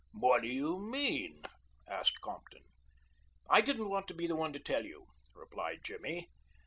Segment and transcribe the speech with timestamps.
[0.13, 1.43] "What do you mean?"
[1.87, 2.63] asked Compton.
[3.47, 6.27] "I didn't want to be the one to tell you," replied Jimmy.